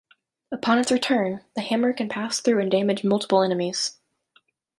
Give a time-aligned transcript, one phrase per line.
[0.51, 3.99] Upon its return, the hammer can pass through and damage multiple enemies.